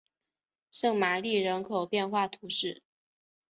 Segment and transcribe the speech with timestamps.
[0.71, 2.81] 圣玛丽人口变化图示